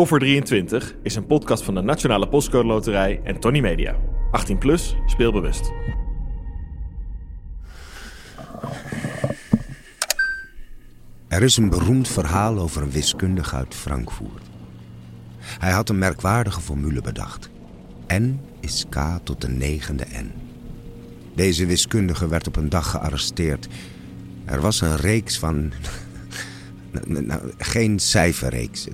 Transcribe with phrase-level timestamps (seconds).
[0.00, 3.96] Koffer 23 is een podcast van de Nationale Postcode Loterij en Tony Media.
[4.30, 5.72] 18 plus, speelbewust.
[11.28, 14.42] Er is een beroemd verhaal over een wiskundige uit Frankfurt.
[15.38, 17.50] Hij had een merkwaardige formule bedacht.
[18.08, 20.32] N is k tot de negende n.
[21.34, 23.68] Deze wiskundige werd op een dag gearresteerd.
[24.44, 25.72] Er was een reeks van...
[27.06, 28.86] nou, geen cijferreeks.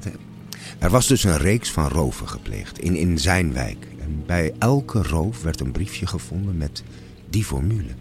[0.79, 3.86] Er was dus een reeks van roven gepleegd in, in zijn wijk.
[4.00, 6.82] En bij elke roof werd een briefje gevonden met
[7.30, 7.94] die formule.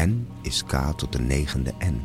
[0.00, 2.00] N is k tot de negende n.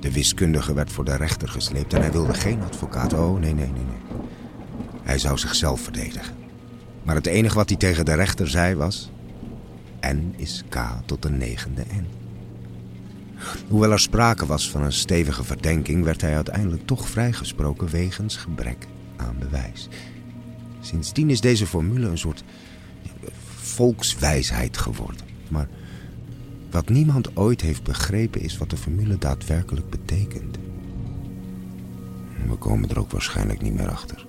[0.00, 3.12] De wiskundige werd voor de rechter gesleept en hij wilde geen advocaat.
[3.12, 4.26] Oh, nee, nee, nee, nee.
[5.02, 6.34] Hij zou zichzelf verdedigen.
[7.02, 9.10] Maar het enige wat hij tegen de rechter zei was...
[10.00, 12.23] N is K tot de negende N.
[13.68, 16.04] Hoewel er sprake was van een stevige verdenking...
[16.04, 19.88] werd hij uiteindelijk toch vrijgesproken wegens gebrek aan bewijs.
[20.80, 22.44] Sindsdien is deze formule een soort
[23.56, 25.26] volkswijsheid geworden.
[25.48, 25.68] Maar
[26.70, 30.58] wat niemand ooit heeft begrepen is wat de formule daadwerkelijk betekent.
[32.48, 34.26] We komen er ook waarschijnlijk niet meer achter.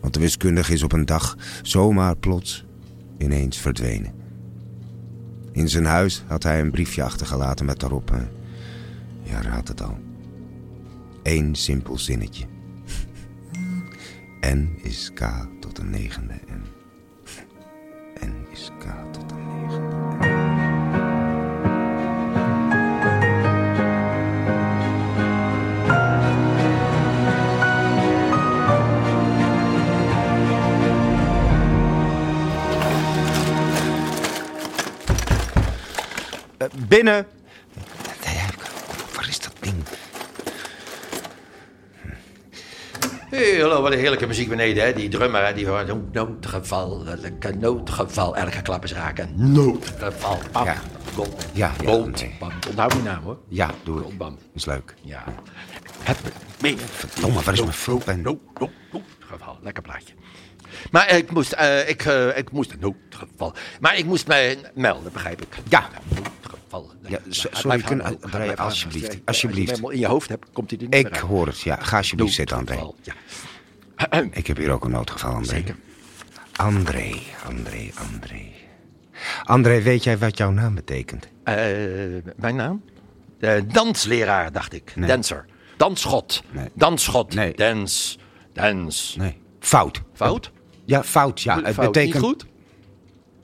[0.00, 2.64] Want de wiskundige is op een dag zomaar plots
[3.18, 4.19] ineens verdwenen.
[5.52, 8.14] In zijn huis had hij een briefje achtergelaten met daarop...
[9.22, 9.98] ja, raad het al.
[11.22, 12.46] Eén simpel zinnetje.
[14.40, 15.22] N is K
[15.60, 16.62] tot de negende N.
[18.26, 19.29] N is K tot
[36.90, 37.26] binnen.
[39.14, 39.74] Waar is dat ding?
[43.30, 44.92] Hey, hallo, wat een heerlijke muziek beneden, hè?
[44.92, 45.54] Die drummer, hè?
[45.54, 47.04] Die hoort no- noodgeval,
[47.58, 49.52] noodgeval, elke klap is raken.
[49.52, 50.76] Noodgeval, bam, Ja.
[51.14, 52.36] gold, Ja, ja, nee.
[52.38, 52.52] bam.
[52.68, 53.38] Onthoud die naam, hoor.
[53.48, 54.02] Ja, doe ik.
[54.02, 54.38] Goldbam.
[54.54, 54.94] Is leuk.
[55.02, 55.24] Ja.
[56.02, 56.16] Heb
[56.60, 56.76] mee.
[56.78, 58.20] Verdomme, waar is mijn vulpen?
[58.22, 60.14] No, no, noodgeval, lekker plaatje.
[60.90, 63.54] Maar eh, ik moest, eh, ik, eh, ik moest, noodgeval.
[63.80, 65.54] Maar ik moest mij melden, begrijp ik.
[65.68, 65.88] Ja.
[67.08, 69.24] Ja, sorry, kun- alsjeblieft, Als je- alsjeblieft.
[69.24, 69.46] Als je
[69.82, 71.18] hem in je hoofd hebt, komt hij er niet Ik uit.
[71.18, 71.76] hoor het, ja.
[71.76, 72.90] Ga alsjeblieft zitten, André.
[73.02, 73.14] Ja.
[74.30, 75.54] Ik heb hier ook een noodgeval, André.
[75.54, 75.76] Zeker.
[76.56, 77.12] André,
[77.46, 78.42] André, André.
[79.44, 81.28] André, weet jij wat jouw naam betekent?
[81.44, 81.54] Eh,
[82.36, 82.82] mijn naam?
[83.40, 84.92] Eh, dansleraar, dacht ik.
[84.96, 85.08] Nee.
[85.08, 85.44] Dancer.
[85.76, 86.42] Dansschot.
[86.50, 86.68] Nee.
[86.74, 87.34] Dansschot.
[87.34, 87.54] Nee.
[87.54, 88.18] Dans.
[88.52, 89.14] Dans.
[89.18, 89.36] Nee.
[89.60, 90.02] Fout.
[90.12, 90.50] Fout?
[90.84, 91.62] Ja, fout, ja.
[91.62, 92.14] Het betekent...
[92.14, 92.46] Niet goed?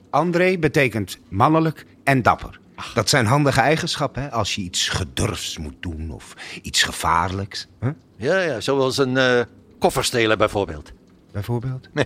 [0.09, 2.59] André betekent mannelijk en dapper.
[2.93, 4.31] Dat zijn handige eigenschappen, hè?
[4.31, 7.67] Als je iets gedurfs moet doen of iets gevaarlijks.
[7.79, 7.89] Hè?
[8.17, 9.41] Ja, ja, zoals een eh
[9.79, 10.91] koffer stelen bijvoorbeeld.
[11.31, 11.87] Bijvoorbeeld?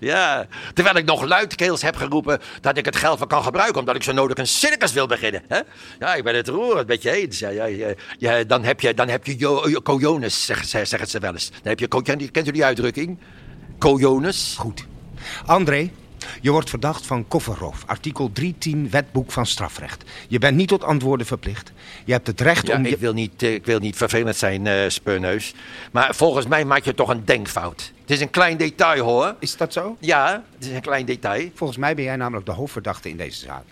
[0.00, 3.78] Ja, terwijl ik nog luidkeels heb geroepen dat ik het geld wel kan gebruiken...
[3.80, 5.42] omdat ik zo nodig een circus wil beginnen.
[5.48, 5.60] Hè?
[5.98, 7.38] Ja, ik ben het roerend met je eens.
[7.38, 10.84] Ja, ja, ja, ja, dan heb je, dan heb je jo, jo- cojones, zeggen ze,
[10.84, 11.50] zeggen ze wel eens.
[11.50, 13.18] Dan heb je, co- kent u- kent u die uitdrukking?
[13.78, 14.54] Cojones?
[14.58, 14.86] Goed.
[15.46, 15.90] André,
[16.40, 17.82] je wordt verdacht van kofferroof.
[17.86, 20.04] Artikel 310 Wetboek van Strafrecht.
[20.28, 21.72] Je bent niet tot antwoorden verplicht.
[22.04, 22.90] Je hebt het recht Ja, om je...
[22.90, 25.54] ik wil niet, eh, ik wil niet vervelend zijn, eh speurneus.
[25.92, 27.92] Maar volgens mij maak je toch een denkfout.
[28.00, 29.34] Het is een klein detail, hoor.
[29.38, 29.96] Is dat zo?
[30.00, 31.50] Ja, het is een klein detail.
[31.54, 33.64] Volgens mij ben jij namelijk de hoofdverdachte in deze zaak.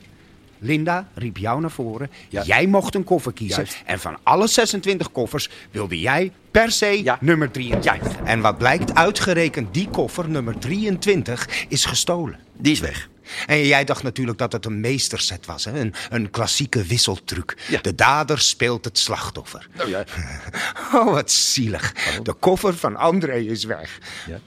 [0.60, 2.10] Linda riep jou naar voren.
[2.28, 2.42] Ja.
[2.42, 3.56] Jij mocht een koffer kiezen.
[3.56, 3.82] Juist.
[3.84, 7.18] En van alle 26 koffers wilde jij per se Ja.
[7.20, 8.16] nummer 23.
[8.24, 12.38] En wat blijkt, uitgerekend die koffer, nummer 23, is gestolen.
[12.58, 13.08] Die is weg.
[13.46, 15.64] En jij dacht natuurlijk dat het een meesterset was.
[15.64, 15.80] Hè?
[15.80, 17.56] Een, een klassieke wisseltruc.
[17.68, 17.80] Ja.
[17.80, 19.68] De dader speelt het slachtoffer.
[19.76, 20.04] Nou ja.
[20.94, 21.92] Oh, wat zielig.
[22.22, 23.98] De koffer van André is weg.
[24.26, 24.38] Ja.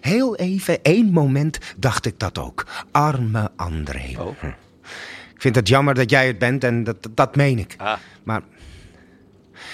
[0.00, 2.66] Heel even, één moment dacht ik dat ook.
[2.90, 4.14] Arme André.
[4.18, 4.36] Oh.
[5.44, 7.74] Vind het jammer dat jij het bent en dat, dat meen ik.
[7.76, 7.96] Ah.
[8.22, 8.42] Maar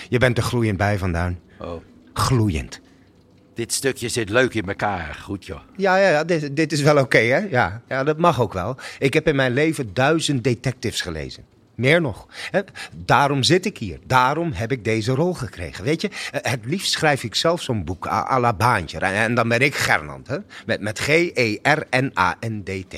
[0.09, 1.39] je bent er gloeiend bij vandaan.
[1.59, 1.83] Oh.
[2.13, 2.81] Gloeiend.
[3.55, 5.19] Dit stukje zit leuk in elkaar.
[5.23, 5.61] Goed, joh.
[5.77, 7.39] Ja, ja, ja dit, dit is wel oké, hè?
[7.39, 8.77] Ja, ja, dat mag ook wel.
[8.99, 11.45] Ik heb in mijn leven duizend detectives gelezen.
[11.75, 12.27] Meer nog.
[12.51, 12.61] Hè?
[12.97, 13.99] Daarom zit ik hier.
[14.07, 15.85] Daarom heb ik deze rol gekregen.
[15.85, 18.99] Weet je, het liefst schrijf ik zelf zo'n boek à, à la Baantje.
[18.99, 20.37] En, en dan ben ik Gernand, hè?
[20.67, 22.95] Met, met G-E-R-N-A-N-D-T.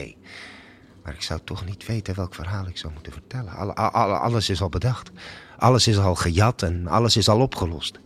[1.04, 3.52] Maar ik zou toch niet weten welk verhaal ik zou moeten vertellen.
[3.52, 5.10] Alle, alle- alles is al bedacht.
[5.58, 7.98] Alles is al gejat en alles is al opgelost.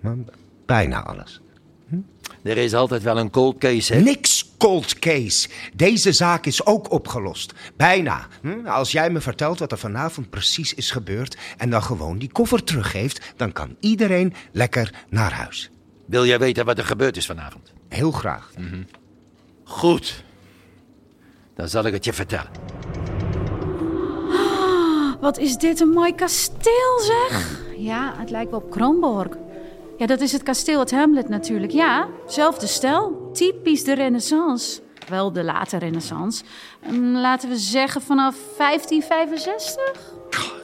[0.00, 0.16] Maar
[0.66, 1.40] bijna alles.
[2.42, 4.00] Er is altijd wel een cold case, hè?
[4.00, 5.48] Niks cold case.
[5.74, 7.52] Deze zaak is ook opgelost.
[7.76, 8.26] Bijna.
[8.40, 8.66] Hm?
[8.66, 11.36] Als jij me vertelt wat er vanavond precies is gebeurd...
[11.56, 13.32] en dan gewoon die koffer teruggeeft...
[13.36, 15.70] dan kan iedereen lekker naar huis.
[16.06, 17.72] Wil jij weten wat er gebeurd is vanavond?
[17.88, 18.50] Heel graag.
[19.64, 20.24] Goed.
[21.62, 22.50] Dan zal ik het je vertellen.
[25.20, 27.60] Wat is dit een mooi kasteel, zeg?
[27.76, 29.28] Ja, het lijkt wel op Kronborg.
[29.98, 31.72] Ja, dat is het kasteel uit Hamlet natuurlijk.
[31.72, 33.30] Ja, zelfde stijl.
[33.32, 34.80] Typisch de renaissance.
[35.08, 36.44] Wel de late renaissance.
[36.80, 40.12] Hm, Laten we zeggen vanaf 1565?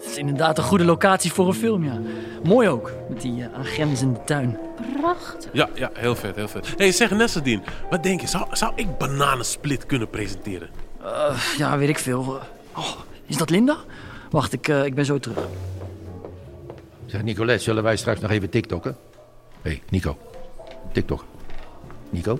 [0.08, 2.00] Het is inderdaad een goede locatie voor een film, ja.
[2.44, 4.58] Mooi ook, met die uh, aangrenzende tuin.
[5.00, 5.50] Prachtig.
[5.52, 6.74] Ja, ja, heel vet, heel vet.
[6.76, 8.26] hey, zeg Nessadine, wat denk je?
[8.26, 10.68] Zou, zou ik bananensplit kunnen presenteren?
[11.02, 12.40] Eh, ja, weet ik veel.
[12.76, 12.90] Oh,
[13.26, 13.76] is dat Linda?
[14.30, 15.38] Wacht, ik, eh, ik ben zo terug.
[17.06, 18.96] Zeg Nicolette, zullen wij straks nog even TikTokken?
[19.62, 20.16] Hé, hey, Nico.
[20.92, 21.24] TikTok.
[22.10, 22.38] Nico?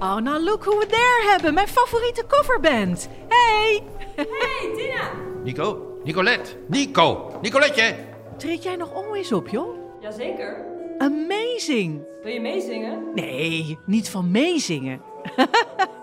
[0.00, 1.54] Oh, nou look who we there hebben.
[1.54, 3.08] Mijn favoriete coverband.
[3.28, 3.82] Hey!
[5.44, 5.98] Nico?
[6.04, 6.50] Nicolette?
[6.66, 7.38] Nico!
[7.42, 7.94] Nicoletje!
[8.36, 9.78] Treed jij nog always op, joh?
[10.00, 10.64] Jazeker.
[10.98, 12.00] Amazing.
[12.22, 13.02] Wil je meezingen?
[13.14, 15.00] Nee, niet van meezingen.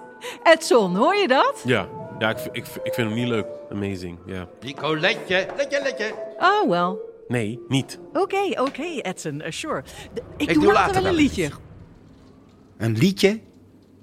[0.54, 1.62] Edson, hoor je dat?
[1.66, 1.88] Ja,
[2.20, 3.46] ja ik, ik, ik vind hem niet leuk.
[3.72, 4.48] Amazing, ja.
[4.62, 5.48] Nicoletje!
[5.58, 6.14] Letje, letje!
[6.40, 7.00] Oh, wel.
[7.28, 8.00] Nee, niet.
[8.14, 9.82] Oké, oké, Edson, uh, sure.
[9.82, 11.50] D- ik, Ik doe doe later later wel een liedje.
[12.78, 13.40] Een liedje?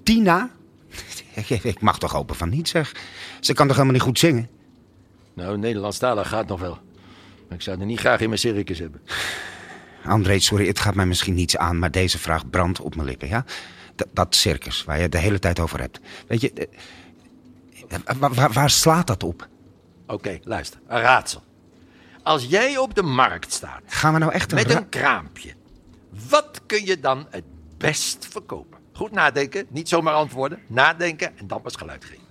[0.03, 0.49] Tina?
[1.63, 2.95] Ik- mag toch open van niet, zeg.
[3.39, 4.49] Ze kan toch helemaal niet goed zingen?
[5.33, 6.77] Nou, Nederlandstalig gaat nog wel.
[7.47, 9.01] Maar ik zou het niet graag in mijn circus hebben.
[10.05, 13.27] André, sorry, het gaat mij misschien niets aan, maar deze vraag brandt op mijn lippen,
[13.27, 13.45] ja?
[13.95, 15.99] Dat, dat circus waar je het de hele tijd over hebt.
[16.27, 19.47] Weet je, eh, waar, waar, waar slaat dat op?
[20.07, 20.79] Oké, luister.
[20.87, 21.43] Een raadsel.
[22.23, 25.53] Als jij op de markt staat Gaan we nou echt een met een kraampje,
[26.29, 27.43] wat kun je dan het
[27.77, 28.79] best verkopen?
[28.93, 30.59] Goed nadenken, niet zomaar antwoorden.
[30.67, 32.23] Nadenken en dan pas geluid geven.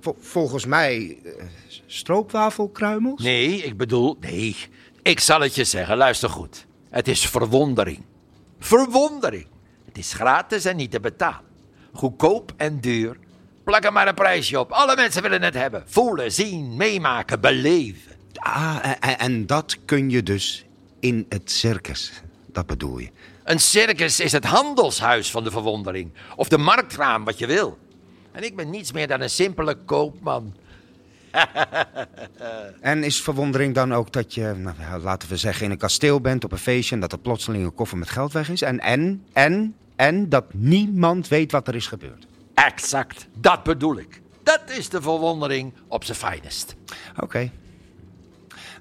[0.00, 1.44] Vol- volgens mij eh,
[1.86, 3.22] stroopwafelkruimels?
[3.22, 4.56] Nee, ik bedoel, nee.
[5.02, 6.66] Ik zal het je zeggen, luister goed.
[6.90, 8.04] Het is verwondering.
[8.58, 9.46] Verwondering.
[9.90, 11.48] Het is gratis en niet te betalen.
[11.92, 13.16] Goedkoop en duur.
[13.64, 14.70] Plak er maar een prijsje op.
[14.70, 15.82] Alle mensen willen het hebben.
[15.86, 18.12] Voelen, zien, meemaken, beleven.
[18.34, 20.64] Ah, en, en dat kun je dus
[21.00, 22.12] in het circus.
[22.46, 23.10] Dat bedoel je.
[23.44, 26.12] Een circus is het handelshuis van de verwondering.
[26.36, 27.78] Of de marktraam, wat je wil.
[28.32, 30.54] En ik ben niets meer dan een simpele koopman.
[32.80, 36.44] En is verwondering dan ook dat je, nou, laten we zeggen, in een kasteel bent
[36.44, 36.94] op een feestje...
[36.94, 38.62] en dat er plotseling een koffer met geld weg is?
[38.62, 42.26] En, en, en, en dat niemand weet wat er is gebeurd?
[42.54, 44.20] Exact, dat bedoel ik.
[44.42, 46.74] Dat is de verwondering op zijn finest.
[47.16, 47.50] Oké.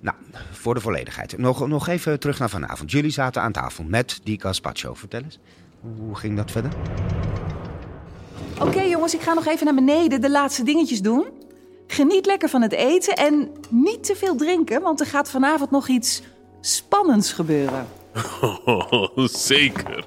[0.01, 0.18] Nou,
[0.51, 1.38] voor de volledigheid.
[1.38, 2.92] Nog, nog even terug naar vanavond.
[2.92, 4.94] Jullie zaten aan tafel met die gazpacho.
[4.94, 5.39] Vertel eens.
[5.98, 6.71] Hoe ging dat verder?
[8.60, 11.25] Oké jongens, ik ga nog even naar beneden de laatste dingetjes doen.
[11.88, 15.88] Geniet lekker van het eten en niet te veel drinken, want er gaat vanavond nog
[15.88, 16.21] iets
[16.62, 17.88] spannends gebeuren.
[18.42, 19.18] Oh,
[19.51, 20.06] zeker.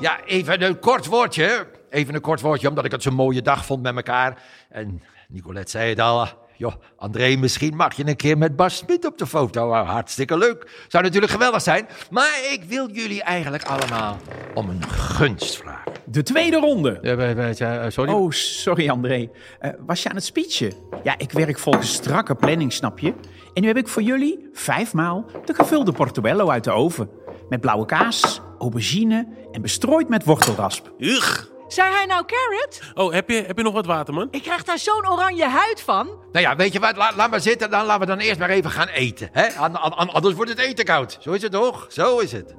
[0.00, 1.66] Ja, even een kort woordje.
[1.90, 4.42] Even een kort woordje, omdat ik het zo'n mooie dag vond met elkaar.
[4.68, 6.28] En Nicolette zei het al.
[6.56, 9.72] Joh, André, misschien mag je een keer met Bas Smit op de foto.
[9.72, 10.84] Ah, Hartstikke leuk.
[10.88, 11.88] Zou natuurlijk geweldig zijn.
[12.10, 14.16] Maar ik wil jullie eigenlijk allemaal
[14.54, 15.92] om een gunst vragen.
[16.04, 17.88] De tweede ronde.
[17.88, 18.12] sorry?
[18.12, 19.28] Oh, sorry André.
[19.58, 20.72] Eh, was je aan het speechen?
[21.02, 23.14] Ja, ik werk volgens strakke planning, snap je?
[23.54, 27.10] En nu heb ik voor jullie vijfmaal de gevulde portobello uit de oven.
[27.48, 30.90] Met blauwe kaas, aubergine en bestrooid met wortelrasp.
[30.98, 31.44] Ugh.
[31.68, 32.80] Zei hij nou carrot?
[32.94, 34.28] Oh, heb je, heb je nog wat water, man?
[34.30, 36.06] Ik krijg daar zo'n oranje huid van.
[36.32, 36.96] Nou ja, weet je wat?
[36.96, 37.70] La- laat maar zitten.
[37.70, 39.28] Dan laten we dan eerst maar even gaan eten.
[39.32, 39.46] Hè?
[39.46, 41.18] An- an- an- anders wordt het eten koud.
[41.20, 41.86] Zo is het toch?
[41.90, 42.54] Zo is het.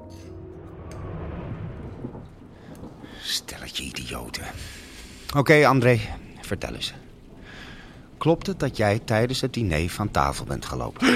[3.21, 4.43] Stelletje idioten.
[5.37, 5.99] Oké, André,
[6.41, 6.93] vertel eens.
[8.17, 11.07] Klopt het dat jij tijdens het diner van tafel bent gelopen?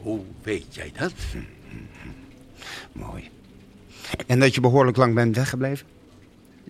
[0.00, 1.12] Hoe weet jij dat?
[2.92, 3.30] Mooi.
[4.26, 5.86] En dat je behoorlijk lang bent weggebleven?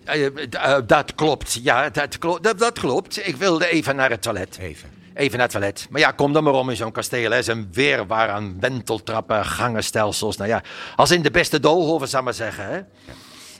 [0.05, 1.59] Eh, eh, dat klopt.
[1.63, 3.27] Ja, dat, klo- dat, dat klopt.
[3.27, 4.57] Ik wilde even naar het toilet.
[4.57, 4.89] Even.
[5.13, 5.87] Even naar het toilet.
[5.89, 7.31] Maar ja, kom dan maar om in zo'n kasteel.
[7.31, 7.41] Hè.
[7.41, 10.37] Zo'n weerwaar aan wenteltrappen, gangenstelsels.
[10.37, 10.61] Nou ja,
[10.95, 12.65] als in de beste doolhoven, zou ik maar zeggen.
[12.67, 12.79] Hè.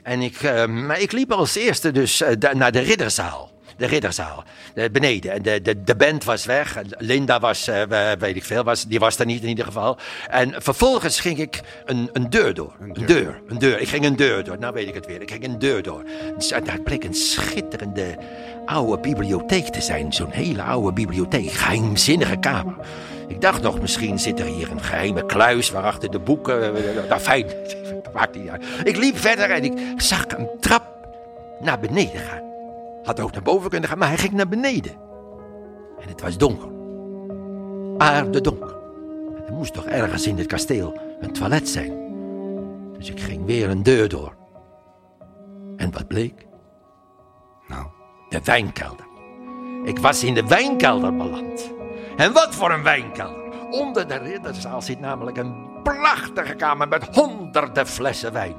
[0.03, 2.23] En ik, eh, maar ik liep als eerste dus
[2.53, 3.51] naar de ridderzaal.
[3.77, 4.43] De ridderzaal,
[4.73, 5.31] de, beneden.
[5.31, 6.77] En de, de, de band was weg.
[6.97, 9.97] Linda was, eh, we- weet ik veel, was, die was er niet in ieder geval.
[10.29, 12.73] En vervolgens ging ik een, een deur door.
[12.79, 13.41] Een deur.
[13.47, 13.79] een deur.
[13.79, 14.59] Ik ging een deur door.
[14.59, 15.21] Nou weet ik het weer.
[15.21, 16.03] Ik ging een deur door.
[16.37, 18.17] Dus, eh, daar bleek een schitterende
[18.65, 20.13] oude bibliotheek te zijn.
[20.13, 21.51] Zo'n hele oude bibliotheek.
[21.51, 22.75] Geheimzinnige kamer.
[23.27, 26.75] Ik dacht nog, misschien zit er hier een geheime kluis waarachter de boeken.
[26.75, 27.45] eh, Nou, fijn.
[28.13, 28.63] Maakt niet uit.
[28.83, 30.83] Ik liep verder en ik zag een trap
[31.61, 32.46] naar beneden gaan.
[33.07, 34.91] Had ook naar boven kunnen gaan, maar hij ging naar beneden.
[35.99, 36.69] En het was donker.
[37.97, 38.75] Aarde donker.
[39.45, 41.93] Er moest toch ergens in het kasteel een toilet zijn.
[42.97, 44.35] Dus ik ging weer een deur door.
[45.77, 46.47] En wat bleek?
[47.67, 47.87] Nou,
[48.29, 49.05] De wijnkelder.
[49.83, 51.71] Ik was in de wijnkelder beland.
[52.17, 53.69] En wat voor een wijnkelder.
[53.71, 58.55] Onder de ridderzaal zit namelijk een prachtige kamer met honderden flessen wijn.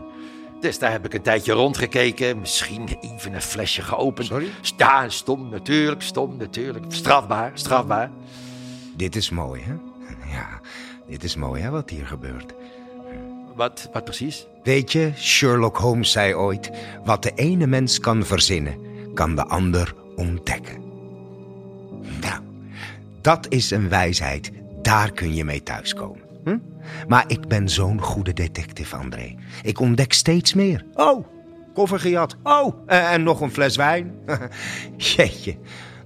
[0.60, 2.38] Dus daar heb ik een tijdje rondgekeken.
[2.38, 4.26] Misschien even een flesje geopend.
[4.26, 4.48] Sorry?
[4.76, 6.84] Ja, stom natuurlijk, stom natuurlijk.
[6.88, 8.10] Strafbaar, strafbaar.
[8.96, 9.72] dit is mooi, hè?
[10.32, 10.60] Ja,
[11.06, 12.54] dit is mooi, hè, wat hier gebeurt.
[13.54, 14.46] Wat, wat precies?
[14.62, 16.70] Weet je, Sherlock Holmes zei ooit:
[17.04, 18.78] wat de ene mens kan verzinnen,
[19.14, 20.82] kan de ander ontdekken.
[22.20, 22.42] Nou,
[23.20, 26.27] dat is een wijsheid, daar kun je mee thuiskomen.
[26.48, 26.58] Hm?
[27.08, 29.34] Maar ik ben zo'n goede detective, André.
[29.62, 30.84] Ik ontdek steeds meer.
[30.94, 31.26] Oh,
[31.74, 32.36] koffer gejat.
[32.42, 34.14] Oh, eh, en nog een fles wijn.
[34.96, 35.56] Jeetje,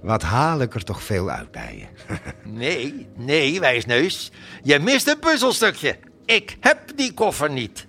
[0.01, 2.15] wat haal ik er toch veel uit bij je.
[2.49, 4.31] Nee, nee, wijsneus.
[4.63, 5.97] Je mist een puzzelstukje.
[6.25, 7.87] Ik heb die koffer niet.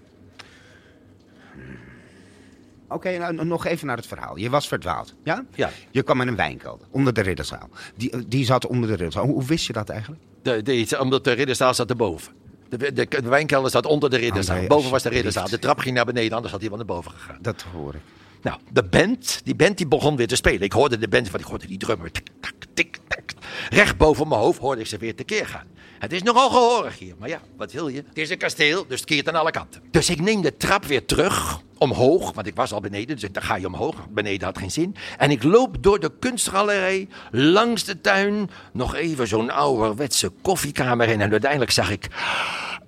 [2.89, 4.37] Oké, nou, nog even naar het verhaal.
[4.37, 5.45] Je was verdwaald, ja?
[5.55, 5.71] Ja.
[5.91, 7.69] Je kwam in een wijnkelder, onder de ridderzaal.
[7.97, 9.25] Die, die zat onder de ridderzaal.
[9.25, 10.23] Hoe, hoe wist je dat eigenlijk?
[10.43, 12.33] De, de, omdat de ridderzaal zat erboven.
[12.79, 14.67] De, de, de wijnkelder zat onder de ridderzaal.
[14.67, 15.49] Boven was de ridderzaal.
[15.49, 17.39] De trap ging naar beneden, anders had hij wel naar boven gegaan.
[17.41, 18.01] Dat hoor ik.
[18.43, 20.61] Nou, de band, die band die begon weer te spelen.
[20.61, 22.11] Ik hoorde de band, want ik hoorde die drummer.
[22.11, 22.29] Tik,
[22.65, 23.23] tak, tik, tak.
[23.71, 25.67] Recht boven mijn hoofd hoorde ik ze weer tekeer gaan.
[25.99, 28.05] Het is nogal gehoorig hier, maar ja, wat wil je?
[28.07, 29.83] Het is een kasteel, dus het keert aan alle kanten.
[29.91, 33.43] Dus ik neem de trap weer terug, omhoog, want ik was al beneden, dus dan
[33.43, 34.09] ga je omhoog.
[34.09, 34.97] Beneden had geen zin.
[35.19, 41.21] En ik loop door de kunstgalerij, langs de tuin, nog even zo'n ouderwetse koffiekamer in.
[41.21, 42.09] En uiteindelijk zag ik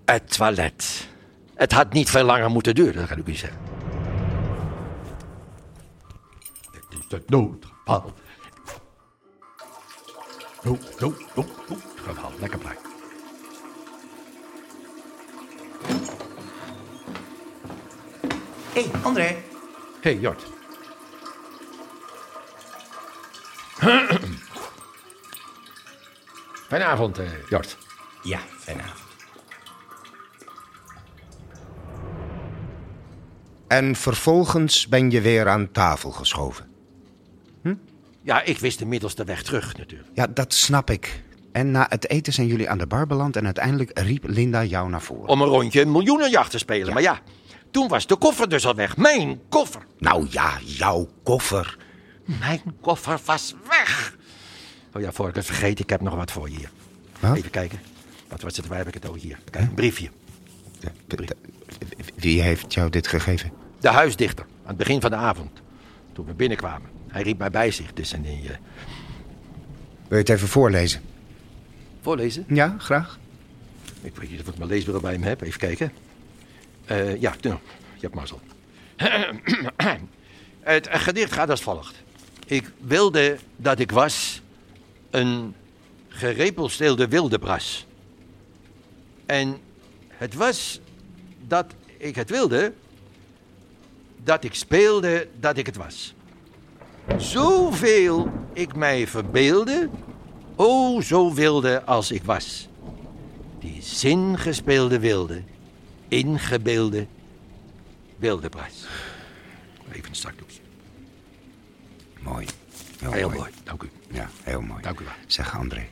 [0.05, 1.09] het toilet.
[1.55, 3.59] Het had niet veel langer moeten duren, dat kan ik u zeggen.
[6.73, 8.15] Dit is de noodgeval.
[10.67, 12.33] Nood, nood, nood, noodgeval.
[12.41, 12.77] Lekker blij.
[18.73, 19.43] Hé, hey, André.
[20.01, 20.43] hey, Jort.
[26.69, 27.77] Fijne avond, eh, Jort.
[28.23, 29.05] Ja, fijne avond.
[33.67, 36.76] En vervolgens ben je weer aan tafel geschoven.
[38.27, 40.11] Ja, ik wist inmiddels de weg terug natuurlijk.
[40.15, 41.23] Ja, dat snap ik.
[41.53, 44.91] En na het eten zijn jullie aan de bar beland en uiteindelijk riep Linda jou
[44.91, 45.29] naar voren.
[45.29, 46.93] Om een rondje een miljoenenjacht te spelen.
[46.93, 47.21] Maar ja,
[47.71, 48.97] toen was de koffer dus al weg.
[48.97, 49.83] Mijn koffer.
[49.99, 51.77] Nou ja, jouw koffer.
[52.25, 54.17] Mijn koffer was weg.
[54.93, 56.71] Oh ja, voor ik het vergeet, ik heb nog wat voor je hier.
[57.21, 57.37] Wat?
[57.37, 57.81] Even kijken.
[58.29, 58.67] Wat was het?
[58.67, 59.39] Waar heb ik het over hier?
[59.51, 60.09] Kijk, een briefje.
[62.15, 63.53] Wie heeft jou dit gegeven?
[63.81, 65.51] De huisdichter, aan het begin van de avond.
[66.13, 66.96] Toen we binnenkwamen.
[67.17, 67.93] Hij riep mij bij zich.
[67.93, 68.59] Dus eh, Wil
[70.09, 71.01] je het even voorlezen?
[72.01, 72.45] voorlezen.
[72.49, 73.19] Ja, graag.
[74.01, 75.41] Ik weet niet of ik mijn leesbril bij me heb.
[75.41, 75.93] Even kijken.
[76.85, 77.59] Eh, ja, nou,
[77.95, 78.41] je hebt mazzel.
[80.61, 82.03] Het gedicht gaat als volgt.
[82.47, 84.43] Ik wilde dat ik was
[85.11, 85.55] een
[86.09, 87.87] gerepelsteelde wildebras.
[89.27, 89.59] En
[90.09, 90.81] het was
[91.47, 92.73] dat ik het wilde,
[94.25, 96.16] dat ik speelde dat ik het was.
[97.17, 99.89] Zoveel ik mij verbeelde,
[100.57, 102.69] o zo wilde als ik was.
[103.61, 105.43] Die zingespeelde wilde,
[106.09, 107.07] ingebeelde
[108.17, 108.87] wildebras.
[109.93, 110.61] Even een zakdoekje.
[112.21, 112.47] Mooi.
[113.01, 113.91] Heel, Heel mooi, dank u.
[114.11, 114.83] Ja, heel mooi.
[114.83, 115.13] Dank u wel.
[115.27, 115.87] Zeg André.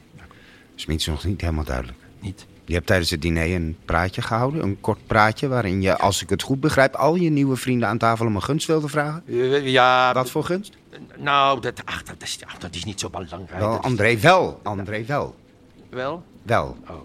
[0.86, 1.98] Iets nog niet helemaal duidelijk.
[2.20, 2.46] Niet?
[2.64, 4.62] Je hebt tijdens het diner een praatje gehouden.
[4.62, 6.94] Een kort praatje waarin je, als ik het goed begrijp...
[6.94, 9.22] al je nieuwe vrienden aan tafel om een gunst wilde vragen.
[9.26, 10.76] Eh, Ja, Wat voor gunst?
[11.16, 13.50] Nou, dat, ach, dat, is, ach, dat is niet zo belangrijk.
[13.50, 14.60] Wel, Dat is- André, wel.
[14.62, 15.36] André, wel.
[15.90, 16.24] Wel?
[16.42, 16.76] Wel.
[16.88, 16.96] Oh.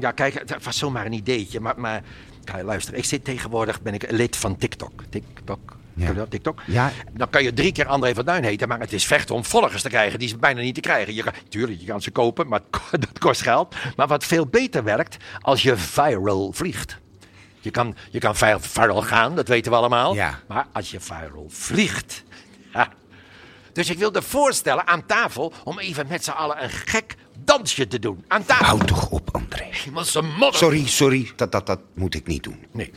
[0.00, 1.60] Ja, kijk, het was zomaar een ideetje.
[1.60, 2.02] Maar, maar
[2.44, 5.02] kijk, luister, ik zit tegenwoordig, ben ik lid van TikTok.
[5.10, 5.76] TikTok.
[5.94, 6.12] Ja.
[6.12, 6.62] Dat, TikTok?
[6.66, 6.92] Ja.
[7.12, 9.82] Dan kan je drie keer André van Duin heten, maar het is vechten om volgers
[9.82, 10.18] te krijgen.
[10.18, 11.14] Die is bijna niet te krijgen.
[11.14, 13.74] Je kan, tuurlijk, je kan ze kopen, maar dat kost geld.
[13.96, 16.98] Maar wat veel beter werkt, als je viral vliegt.
[17.60, 20.14] Je kan, je kan vi- viral gaan, dat weten we allemaal.
[20.14, 20.38] Ja.
[20.48, 22.24] Maar als je viral vliegt...
[22.72, 22.88] Ja.
[23.76, 27.98] Dus ik wilde voorstellen aan tafel om even met z'n allen een gek dansje te
[27.98, 28.24] doen.
[28.28, 28.66] Aan tafel.
[28.66, 29.64] Hou toch op, André.
[29.70, 30.54] Hemelse modder.
[30.54, 31.32] Sorry, sorry.
[31.36, 32.66] Dat, dat, dat moet ik niet doen.
[32.72, 32.92] Nee.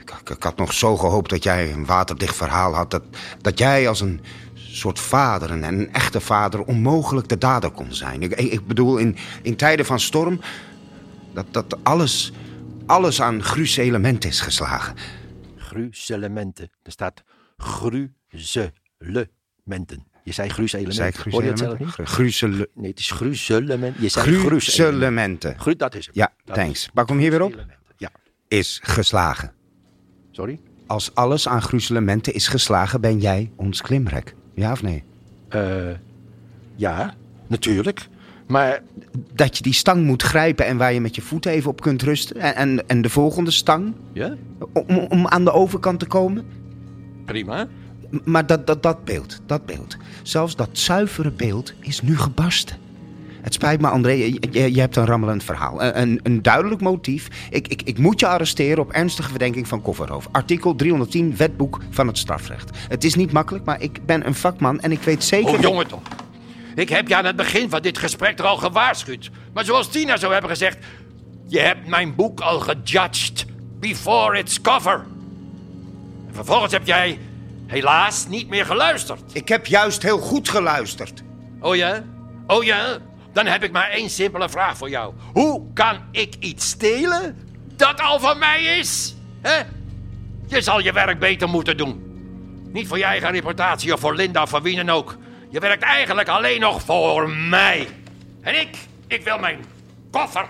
[0.00, 2.90] Ik, ik, ik had nog zo gehoopt dat jij een waterdicht verhaal had.
[2.90, 3.02] Dat,
[3.40, 4.20] dat jij als een
[4.54, 8.22] soort vader, en een echte vader, onmogelijk de dader kon zijn.
[8.22, 10.40] Ik, ik bedoel, in, in tijden van storm,
[11.32, 12.32] dat, dat alles,
[12.86, 14.94] alles aan gruze element is geslagen.
[15.56, 16.70] Gruzelementen.
[16.82, 17.22] Er staat
[18.98, 20.06] gruzelementen.
[20.24, 20.94] Je zei gruzelement.
[20.94, 22.02] Zei ik Hoor je het zelf gruzelementen?
[22.04, 22.08] niet?
[22.10, 23.96] Gruzele- Nee, het is gruzelement.
[23.98, 24.62] Je zei gruzelement.
[24.62, 25.58] Gruzelementen.
[25.60, 26.14] Gru, dat is het.
[26.14, 26.88] Ja, Dat thanks.
[26.94, 27.50] Pak hem hier weer op.
[27.52, 27.94] Gruzelementen.
[27.96, 28.10] Ja,
[28.48, 29.52] Is geslagen.
[30.30, 30.60] sorry.
[30.86, 34.34] Als alles aan gruzelementen is geslagen, ben jij ons klimrek.
[34.54, 35.04] Ja of nee?
[35.48, 35.90] Eh,
[36.76, 37.14] ja,
[37.46, 38.08] natuurlijk.
[38.46, 38.82] Maar
[39.34, 42.02] Dat je die stang moet grijpen en waar je met je voeten even op kunt
[42.02, 42.36] rusten.
[42.36, 44.34] En, en, en de volgende stang, ja,
[44.72, 46.46] om, om aan de overkant te komen.
[47.24, 47.68] prima.
[48.24, 49.96] Maar dat, dat, dat beeld, dat beeld.
[50.22, 52.76] Zelfs dat zuivere beeld is nu gebarsten.
[53.40, 55.82] Het spijt me, André, je, je- hebt een rammelend verhaal.
[55.82, 57.28] Een, een, een duidelijk motief.
[57.50, 60.28] Ik, ik, ik moet je arresteren op ernstige verdenking van kofferroof.
[60.32, 62.78] Artikel 310, wetboek van het strafrecht.
[62.88, 65.54] Het is niet makkelijk, maar ik ben een vakman en ik weet zeker...
[65.54, 66.02] Oh, jongen toch.
[66.74, 69.30] Ik heb je aan het begin van dit gesprek er al gewaarschuwd.
[69.52, 70.78] Maar zoals Tina zou hebben gezegd...
[71.46, 73.44] Je hebt mijn boek al gejudged
[73.80, 75.04] before its cover.
[76.28, 77.18] En vervolgens heb jij
[77.68, 79.20] helaas niet meer geluisterd.
[79.32, 81.22] Ik heb juist heel goed geluisterd.
[81.60, 82.04] Oh ja?
[82.46, 82.98] Oh ja?
[83.32, 85.14] Dan heb ik maar één simpele vraag voor jou.
[85.32, 87.38] Hoe kan ik iets stelen
[87.76, 89.16] dat al van mij is?
[89.42, 89.62] Hè?
[90.46, 92.02] Je zal je werk beter moeten doen.
[92.72, 95.16] Niet voor je eigen reputatie of voor Linda of voor wie dan ook.
[95.50, 97.88] Je werkt eigenlijk alleen nog voor mij.
[98.40, 99.64] En ik, ik wil mijn
[100.10, 100.46] koffer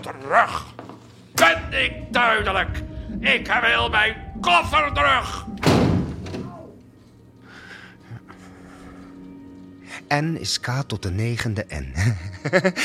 [0.00, 0.64] terug.
[1.34, 2.82] Ben ik duidelijk?
[3.20, 5.44] Ik wil mijn koffer terug.
[10.08, 11.92] N is K tot de negende N.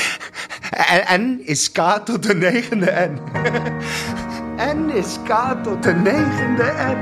[1.18, 3.18] N is K tot de negende N.
[4.76, 7.00] N is K tot de negende N.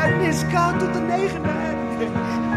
[0.18, 2.49] N is K tot de negende N.